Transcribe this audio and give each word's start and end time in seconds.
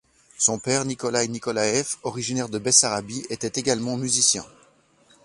Son 0.39 0.57
père, 0.57 0.83
Nikolay 0.85 1.27
Nikolaev, 1.27 1.85
originaire 2.01 2.49
de 2.49 2.57
Bessarabie, 2.57 3.23
était 3.29 3.59
également 3.59 3.97
musicien. 3.97 4.43